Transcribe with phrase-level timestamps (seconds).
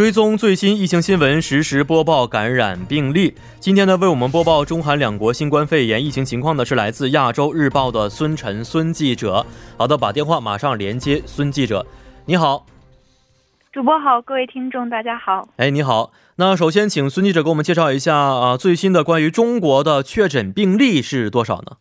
[0.00, 3.34] 追踪最新疫情新闻，实时播报感染病例。
[3.58, 9.44] 今天呢，为我们播报中韩两国新冠肺炎疫情情况的是来自亚洲日报的孙晨孙记者。
[9.76, 11.84] 好的，把电话马上连接孙记者。
[12.24, 12.64] 你好，
[13.74, 15.46] 主播好，各位听众大家好。
[15.58, 16.12] 哎，你好。
[16.36, 21.76] 那首先请孙记者给我们介绍一下啊，最新的关于中国的确诊病例是多少呢？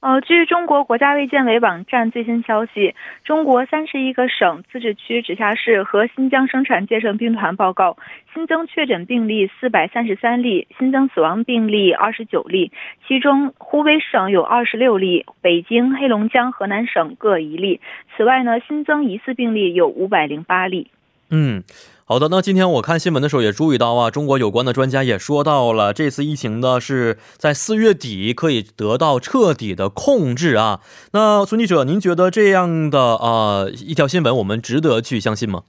[0.00, 2.94] 呃，据中国国家卫健委网站最新消息，
[3.24, 7.96] 中国三十一个省、自治区、直辖市和新疆生产建设兵团报告
[8.32, 12.70] 新增确诊病例四百三十三例，新增死亡病例二十九例，
[13.08, 17.80] 其中湖北省有二十六例，北京、黑龙江、河南省各一例。
[18.16, 20.92] 此外呢，新增疑似病例有五百零八例。
[21.28, 21.64] 嗯。
[22.10, 30.80] 好的，那今天我看新闻的时候也注意到啊，中国有关的专家也说到了，这次疫情呢是在四月底可以得到彻底的控制啊。
[31.12, 35.64] 那孙记者，您觉得这样的呃一条新闻，我们值得去相信吗？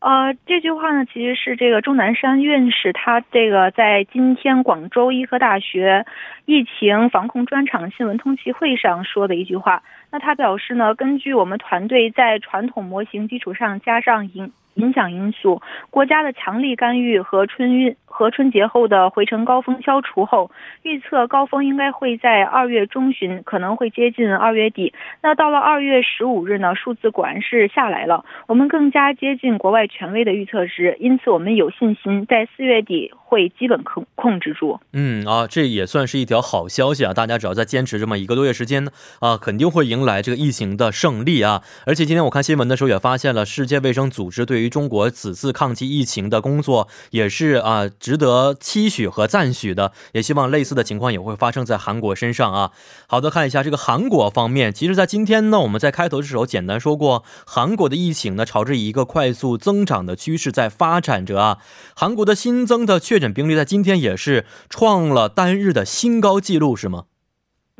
[0.00, 6.04] 呃，这句话呢，其实是这个钟南山院士他这个在今天广州医科大学
[6.44, 9.82] 疫情防控专场新闻通气会上说的一句话。
[10.12, 14.52] 那他表示呢，根据我们团队在传统模型基础上加上影。
[14.78, 20.50] 影响因素，国家的强力干预和春运和春节后的回程高峰消除后，
[20.82, 24.94] 预测高峰应该会在二月中旬，可能会接近二月底。
[25.22, 34.80] 那到了二月十五日呢，数字果然是下来了，我们更加接近国外权威的预测值，因此我们有信心在四月底会基本控控制住。
[34.92, 37.12] 嗯啊，这也算是一条好消息啊！
[37.12, 38.88] 大家只要再坚持这么一个多月时间
[39.20, 41.62] 啊，肯定会迎来这个疫情的胜利啊！
[41.86, 49.92] 而且今天我看新闻的时候也发现了，世界卫生组织对于中国此次抗击疫情的工作也是啊，值得期许和赞许的。
[50.12, 52.70] 也希望类似的情况也会发生在韩国身上啊。
[53.06, 61.58] 好的，看一下这个韩国方面，其实，在今天呢，我们在开头的时候简单说过，韩国的疫情呢，朝着一个快速增长的趋势在发展着啊。
[61.94, 67.04] 韩国的新增的确诊病例在今天也是创了单日的新高纪录，是吗？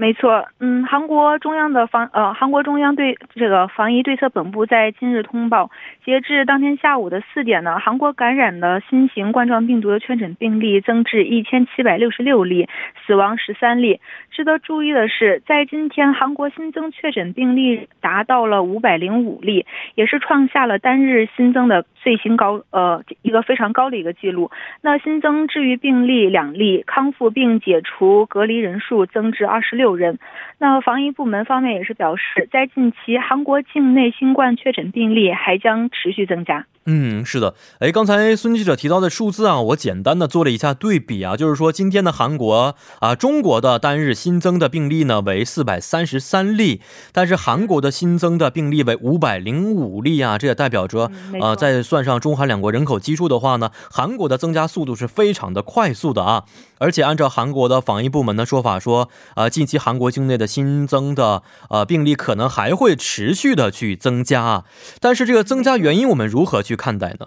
[0.00, 5.72] 没错，嗯，韩国中央的防呃，韩国中央对这个防疫对策本部在今日通报，
[6.04, 12.68] 截至当天下午的四点呢，韩国感染的新型冠状病毒的确诊病例增至一千七百六十六例，
[13.04, 14.00] 死亡十三例。
[14.30, 19.66] 值得注意的是，在今天韩国新增确诊病例达到了五百零五例，
[19.96, 24.52] 也是创下了单日新增的最新高呃一个非常高的一个记录。
[24.80, 29.87] 那新增治愈病例两例，康复并解除隔离人数增至二十六。
[29.94, 30.18] 人，
[30.58, 36.66] 那防疫部门方面也是表示，在近期韩国境内新冠确诊病例还将持续增加。
[36.90, 46.80] 嗯，是的，哎，刚才孙记者提到的数字啊，我简单的做了一下对比啊，就是说今天的韩国啊，中国的单日新增的病例呢为四百三十三例，
[47.12, 51.10] 但是韩国的新增的病例为五百零五例啊，这也代表着
[51.42, 56.44] 啊，再算上中韩两国人口基数的话呢，韩国的增加速度是非常的快速的啊，
[56.78, 64.64] 而且按照韩国的防疫部门的说法说，啊，近期韩国境内的新增的呃病例可能还会持续的去增加啊，
[65.00, 66.77] 但是这个增加原因我们如何去？
[66.78, 67.26] 看待呢？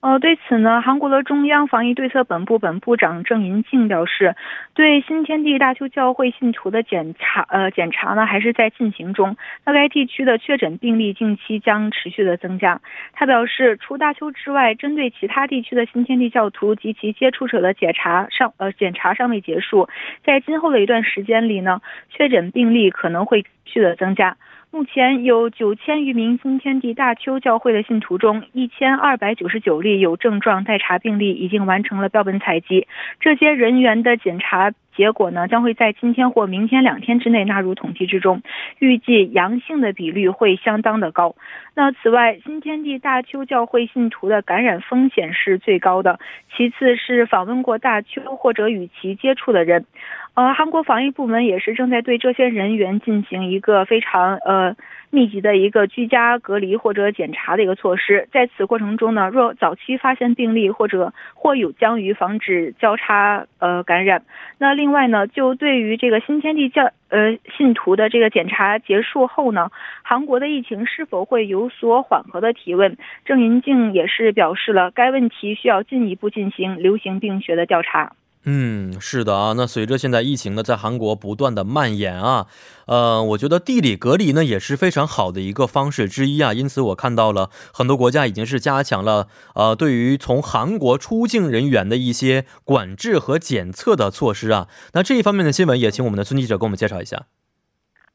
[0.00, 4.34] 呃，对此呢，韩国的中央防疫对策本部本部长郑银静表示，
[4.74, 9.36] 对新天地大邱教会信徒的检查，呃，检查呢还是在进行中。
[9.64, 12.80] 那该地区的确诊病例近期将持续的增加。
[13.12, 19.88] 他表示，除大邱之外，针对其他地区的新天地教徒及其接触者的检查尚，呃，检查尚未结束。
[20.24, 24.36] 在今后的一段时间里呢，确诊病例可能会继续的增加。
[24.74, 32.86] 目前有九千余名新天地大邱教会的信徒中，一千二百九十九例有症状待查病例已经完成了标本采集，
[33.20, 38.42] 这些人员的检查结果呢，将会在今天或明天两天之内纳入统计之中，
[38.78, 41.34] 预计阳性的比率会相当的高。
[41.74, 46.20] 那此外，新天地大邱教会信徒的感染风险是最高的，
[46.54, 49.86] 其次是访问过大邱或者与其接触的人。
[50.34, 54.74] 呃，韩国防疫部门也是正在对这些人员进行一个非常呃
[55.14, 58.26] 密集的一个居家隔离或者检查的一个措施。
[58.32, 64.24] 在此过程中呢，若早期发现病例或者或有将于防止交叉呃感染。
[64.56, 69.70] 那另外呢，就对于这个新天地教呃信徒的这个检查结束后呢，
[70.02, 78.12] 韩国的疫情是否会有所缓和的提问，郑银静也是表示了该问题需要进一步进行流行病学的调查。
[78.44, 79.52] 嗯，是的啊。
[79.56, 82.48] 那随着现在疫情呢，在韩国不断的蔓延啊，
[82.86, 86.52] 呃，我觉得地理隔离呢也是非常好的一个方式之一啊。
[86.52, 94.66] 因此，我看到了很多国家已经是加强了呃对于从韩国出境人员的一些管制和检测的措施啊。
[94.94, 97.26] 那这一方面的新闻也请我们的孙记者给我们介绍一下。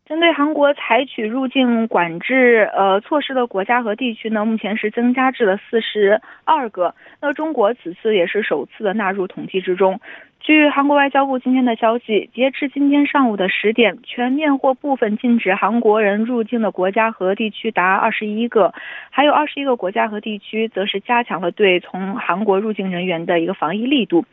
[0.07, 6.95] 针对韩国采取入境管制呃措施的国家和地区呢，目前是增加至了四十二个。
[7.21, 9.99] 那中国此次也是首次的纳入统计之中。
[10.47, 18.73] 据韩国外交部今天的消息，截至今天上午的十点，全面或部分禁止韩国人入境的国家和地区达二十一个，
[19.09, 24.23] 还有二十一个国家和地区则是加强了对从韩国入境人员的一个防疫力度。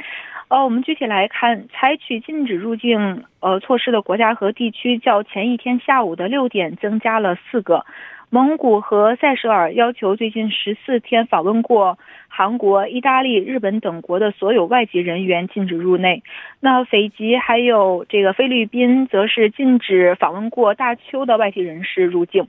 [0.46, 7.84] 呃，我们具体来看，采取禁止入境呃措施的国家和地区较前一天下午的六点增加了四个。
[8.34, 16.24] 蒙古和塞舌尔要求最近十四天访问过韩国、意大利、日本等国的所有外籍人员禁止入内。
[16.58, 22.48] 那斐济还有这个菲律宾，则是禁止访问过大邱的外籍人士入境。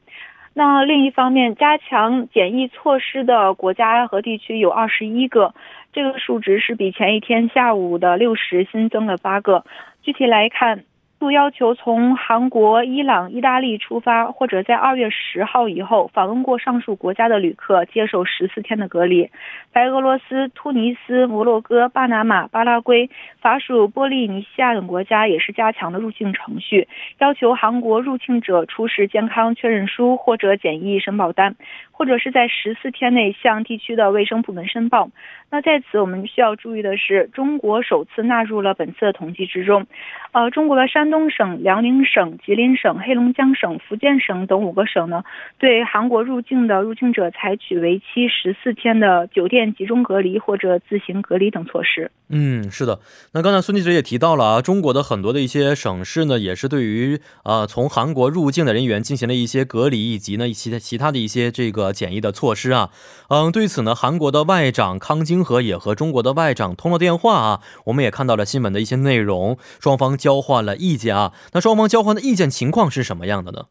[0.56, 5.54] 那另一方面，加强检疫措施的国家和地区有二十一个。
[5.94, 9.64] 这个数值是比前一天下午的六十新增了八个。
[10.02, 10.84] 具体来看。
[11.18, 19.30] 不要求从韩国、伊朗、意大利出发，或者在二月十号以后访问过上述国家的旅客接受十四天的隔离。
[19.72, 23.10] 白俄罗斯、突尼斯、摩洛哥、巴拿马、巴拉圭、
[23.40, 26.88] 法属波利尼西亚等国家也是加强了入境程序，
[27.20, 31.56] 要求韩国入境者出示健康确认书或者检疫申报单，
[31.92, 35.10] 或者是在十四天内向地区的卫生部门申报。
[35.50, 39.86] 那在此我们需要注意的是，中国首次纳入了本次的统计之中。
[40.32, 45.24] 呃，中国的山山东省、辽宁省、吉林省、黑龙江省、福建省等五个省呢，
[45.60, 52.10] 对韩国入境的入境者采取为期十四天的酒店集中隔离或者自行隔离等措施。
[52.30, 53.00] 嗯，是的。
[53.34, 62.90] 那刚才孙记者也提到了啊，中国的很多的一些省市呢，也是对于呃从韩国入境的人员进行了一些隔离以及呢其他其他的一些这个检疫的措施啊。
[63.30, 67.62] 嗯，对此呢，韩国的外长康京和也和中国的外长通了电话啊。
[67.86, 70.16] 我们也看到了新闻的一些内容，双方。
[70.16, 73.66] 交换了意见啊，那双方交换的意见情况是什么样的呢？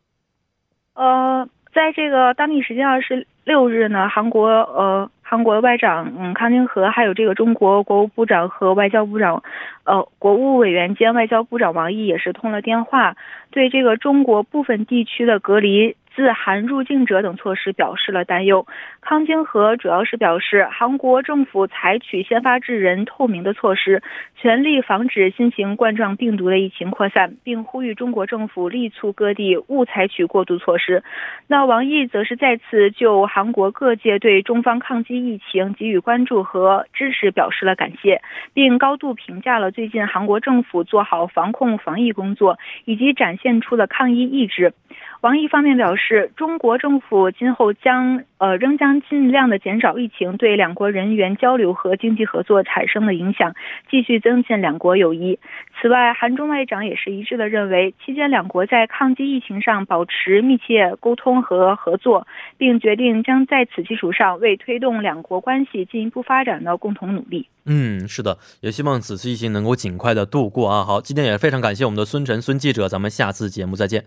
[0.95, 9.43] 呃，在这个当地时间二十六日呢，韩国呃，韩国外长嗯康京和还有这个中国国务部长和外交部长，
[9.85, 13.17] 呃，国务委员兼外交部长王毅也是通了电话，
[13.51, 15.97] 对这个中国部分地区的隔离。
[16.17, 18.69] 自韩入境者等措施表示了担忧。
[19.01, 24.01] 康京和主要是表示，韩国政府采取先发制人、透明的措施，
[24.45, 31.03] 全力防止新型冠状病毒的疫情扩散，并呼吁中国政府力促各地勿采取过度措施。
[31.47, 38.21] 那王毅则是再次就韩国各界对中方抗击疫情给予关注和支持表示了感谢，
[38.53, 44.75] 并高度评价了最近韩国政府做好防控防疫工作以及展现出的抗疫意志。
[45.23, 53.55] 王毅方面表示，中国政府今后将呃仍将尽量的减少疫情对两国人员交流和经济合作产生的影响，
[53.89, 55.39] 继续增进两国友谊。
[55.81, 62.27] 此外，韩中外长也是一致的认为，期间两国在抗击疫情上保持密切沟通和合作，
[62.57, 67.49] 并决定将在此基础上为推动两国关系进一步发展的共同努力。
[67.67, 70.85] 嗯，是的，也希望此次疫情能够尽快的度过啊。
[70.85, 74.05] 好，今天也非常感谢我们的孙晨孙记者，咱们下次节目再见。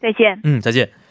[0.00, 0.40] 再见。
[0.44, 1.05] 嗯，再见。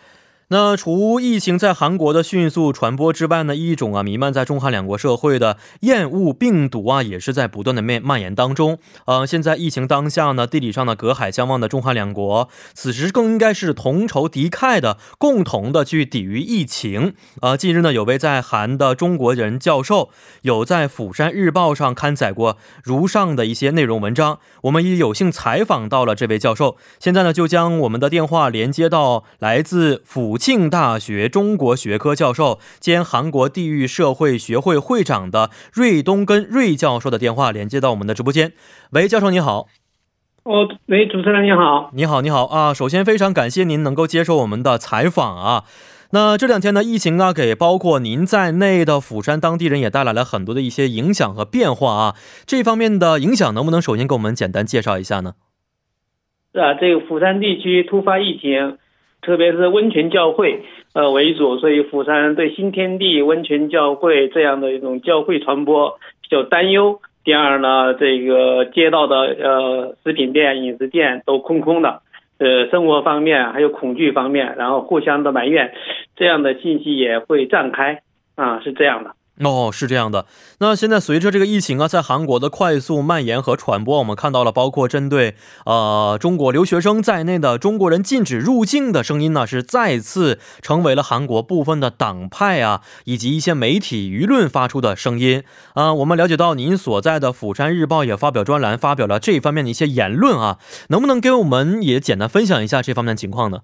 [0.49, 8.77] 那除疫情在韩国的迅速传播之外呢，一种啊弥漫在中韩两国社会的厌恶病毒啊，也是在不断的蔓蔓延当中。
[9.07, 17.15] 呃，现在疫情当下呢，地理上的隔海相望的中韩两国，此时更应该是同仇敌忾的，共同的去抵御疫情。
[17.41, 20.11] 呃，近日呢，有位在韩的中国人教授，
[20.43, 24.37] 有在釜山日报上刊载过如上的一些内容文章。
[24.61, 30.34] 我们也有幸采访到了这位教授，现在呢，就将我们的电话连接到来自釜。
[30.35, 38.51] 武庆大学中国学科教授兼韩国地域社会学会会长的瑞东根瑞教授的电话连接到我们的直播间。
[38.91, 39.67] 喂，教授你好。
[40.43, 41.89] 哦，喂，主持人你好。
[41.93, 42.73] 你好，你好啊！
[42.73, 45.63] 首先非常感谢您能够接受我们的采访啊。
[46.11, 52.15] 那这两天呢，疫情啊，给包括您在内的釜山当地人也带来了很多的一些影响和变化啊。
[52.45, 55.35] 这方面的影响能不能首先给我们简单介绍一下呢？
[56.53, 58.77] 是啊，这个釜山地区突发疫情。
[59.25, 60.61] 特别是温泉教会
[60.93, 66.99] 呃为主，所以釜山对新天地温泉教会这样的一种教会传播比较担忧。
[67.23, 72.01] 第二呢，这个街道的呃食品店、饮食店都空空的，
[72.37, 75.73] 呃，生活方面还有恐惧方面，然后互相的埋怨，
[76.15, 78.01] 这样的信息也会绽开
[78.35, 79.15] 啊，是这样的。
[79.43, 80.27] 哦，是这样的。
[80.59, 95.93] 那现在随着这个疫情啊，在韩国的快速蔓延和传播，我们看到了包括针对呃中国留学生在内的中国人禁止入境的声音呢，是再次成为了韩国部分的党派啊以及一些媒体舆论发出的声音啊。
[95.93, 103.59] 我们了解到您所在的釜山日报也发表专栏，发表了这方面的一些言论啊，能不能给我们也简单分享一下这方面的情况呢？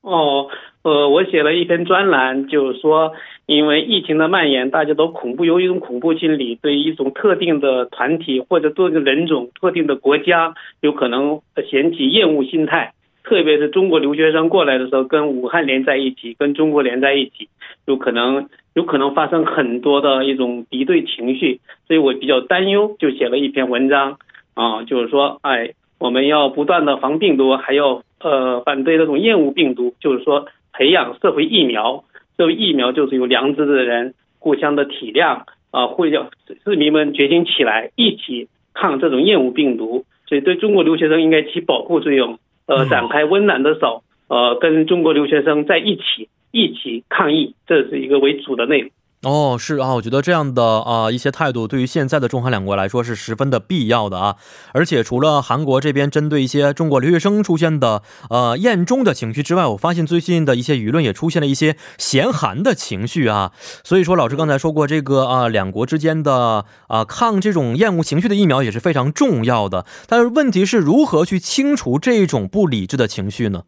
[0.00, 0.48] 哦，
[0.82, 3.12] 呃，我写了一篇专栏，就是说。
[3.50, 12.92] 因为疫情的蔓延，大家都恐怖，有一种恐怖心理，对一种特定的团体或者多个人种、特定的国家，有可能掀起厌恶心态。
[13.24, 17.48] 特别是中国留学生过来的时候，跟武汉连在一起，跟中国连在一起，
[17.86, 21.58] 有可能有可能发生很多的一种敌对情绪。
[21.88, 24.18] 所以我比较担忧，就写了一篇文章
[24.54, 32.04] 啊，就是说，哎，我们要不断的防病毒，还要呃反对这种厌恶病毒，就是说培养社会疫苗。
[32.40, 36.30] 这个疫苗就是有良知的人互相的体谅啊，会让
[36.64, 40.06] 市民们决心起来，一起抗这种厌恶病毒。
[40.26, 48.90] 所以对中国留学生应该起保护作用，呃，展开温暖的手，呃，跟中国留学生在一起，一起抗疫，这是一个为主的内容。
[49.22, 54.36] 哦，是啊，我觉得这样的啊一些态度，对于现在的中韩两国来说是十分的必要的啊。
[54.72, 63.52] 而且除了韩国这边针对一些中国留学生出现的呃厌中的情绪之外，我发现最近的一些舆论也出现了一些嫌韩的情绪啊。
[63.84, 69.84] 所以说，老师刚才说过，这个啊两国之间的啊抗这种厌恶情绪的疫苗也是非常重要的。
[70.06, 73.64] 但是问题是如何去清除这种不理智的情绪呢？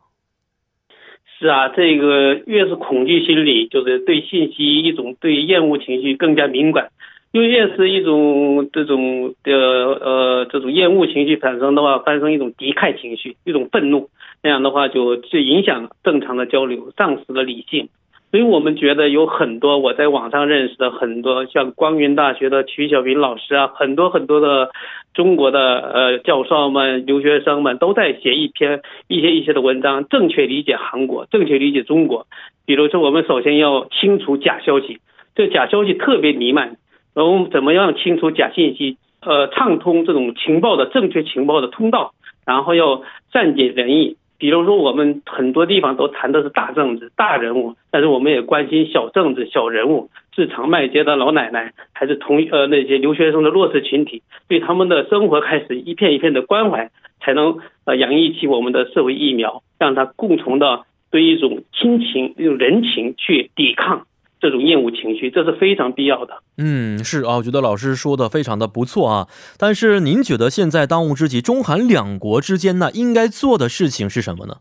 [1.42, 6.90] 是啊，这个越是恐惧心理，就是对信息一种对厌恶情绪更加敏感，
[7.32, 14.08] 又越是一种这种的呃这种厌恶情绪产生的话，发生一种敌忾情绪，一种愤怒，
[14.40, 17.88] 那样的话就就影响正常的交流，丧失了理性。
[18.32, 24.70] 所以我们觉得有很多我在网上认识的很多像光云大学的曲小平老师啊，很多很多的
[25.12, 25.60] 中国的
[25.92, 32.26] 呃教授们、留学生们都在写一篇一些一些的文章，正确理解韩国，正确理解中国。
[32.64, 35.00] 比如说，我们首先要清除假消息，
[35.34, 36.78] 这假消息特别弥漫，
[37.14, 38.96] 然后怎么样清除假信息？
[39.20, 42.14] 呃，畅通这种情报的正确情报的通道，
[42.46, 44.16] 然后要善解人意。
[44.42, 60.80] 比如说，我们很多地方都谈的是大政治、大人物，但是我们也关心小政治、小人物，市场卖街的老奶奶，还是同呃那些留学生的弱势群体，对他们的生活开始一片一片的关怀，才能呃洋溢起我们的社会疫苗，让他共同的
[61.12, 64.08] 对一种亲情、一种人情去抵抗。
[64.42, 66.42] 这种厌恶情绪，这是非常必要的。
[66.58, 69.28] 嗯，是啊，我觉得老师说的非常的不错啊。
[69.56, 74.56] 但是您觉得现在当务之急，中韩两国之间呢，应该做的事情是什么呢？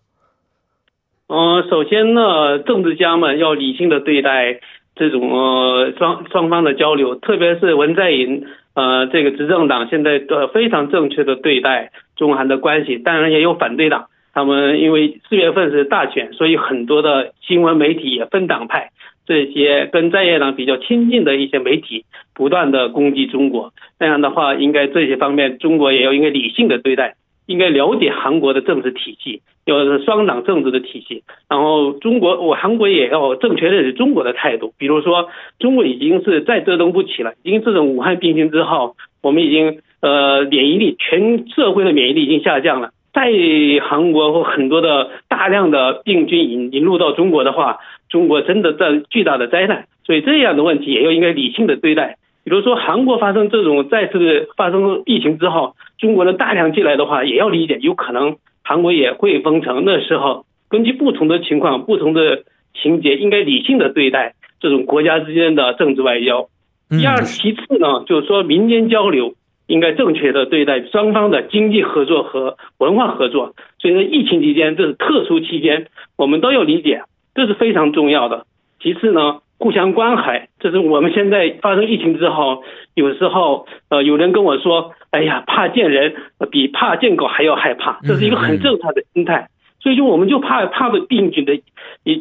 [1.28, 4.60] 嗯，首先呢，政治家们要理性的对待
[4.96, 8.46] 这种呃双双方的交流，特别是文在寅
[8.76, 13.00] 呃这个执政党现在呃非常正确的对待中韩的关系。
[13.00, 18.92] 当然也有反对党，他们因为四月份是大选，所以很多的新闻媒体也分党派。
[19.26, 31.24] 这些跟在野党比较亲近的一些媒体不断的攻击中国，那样的话，应该这些方面中国也要应该理性的对待，应该了解韩国的政治体系，要是双党政治的体系。
[31.48, 34.74] 然后中国，我韩国也要正确认识中国的态度。
[34.78, 42.90] 比如说，中国已经是再折腾不起了，因为这种武汉病情之后，我们已经呃免疫力全社会的免疫力已经下降了。
[43.14, 43.30] 在
[43.84, 47.78] 韩国或很多的大量的病菌引引入到中国的话。
[48.12, 52.18] 中国真的在巨大的灾难，所以这样的问题也要应该理性的对待。
[52.44, 59.84] 比如说韩国发生这种再次发生疫情之后，中国人大量进来的话，也要理解，有可能韩国也会封城。
[59.86, 66.50] 那时候根据不同的情况、不同的情节，应该理性的对待这种国家之间的政治外交。
[66.90, 69.36] 第二，其次呢，就是说民间交流
[69.68, 73.56] 应该正确的对待双方的经济合作和文化合作。
[73.80, 75.88] 所以说，疫情期间这是特殊期间，
[76.18, 77.04] 我们都要理解。
[77.42, 78.46] 这是非常重要的。
[78.80, 86.14] 其次呢，互相关怀，这是我们现在发生疫情之后，有时候呃，有人跟我说：“哎呀，怕见人
[86.52, 89.48] 比怕见狗还要害怕。”这是一个很正常的心态。
[89.80, 91.60] 所以就我们就怕怕被病菌的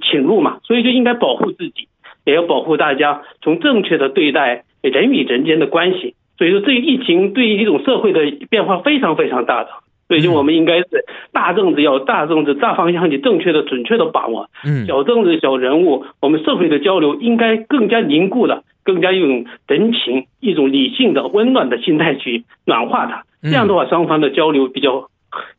[0.00, 1.88] 侵入嘛，所以就应该保护自己，
[2.24, 6.14] 也要保护大家，从正确的对待人与人间的关系。
[6.38, 9.68] 所以说，这个疫情对于一种社会的变化非常非常大的。
[10.10, 14.50] 所以，就我们应该是大政治要大政治大方向，你正确的、准确的把握。
[14.64, 23.22] 嗯，小政治、小人物，我们社会的交流应该更加凝固的，更加用人情、一种理性的、温暖的心态去暖化它。
[23.40, 25.08] 这样的话，双方的交流比较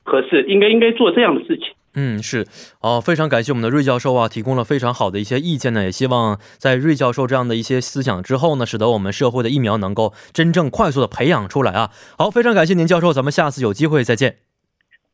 [0.03, 1.67] 合适，应该应该做这样的事情。
[1.93, 2.47] 嗯，是
[2.79, 5.83] 哦，非常感谢我们的瑞教授啊，提供了非常好的一些意见呢。
[5.83, 11.91] 也希望在瑞教授这样的一些思想之后呢，使得我们社会的疫苗能够真正快速的培养出来啊。
[12.17, 14.37] 好，非常感谢您教授，咱们下次有机会再见。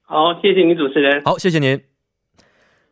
[0.03, 1.23] 好，谢谢您主持人。
[1.25, 1.81] 好，谢谢您。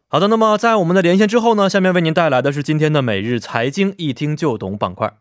[0.08, 5.14] 好的，那么在我们的连线之后呢，下面为您带来的是今天的每日财经一听就懂板块。